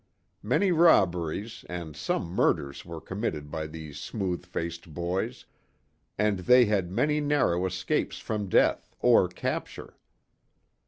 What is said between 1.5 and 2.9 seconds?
and some murders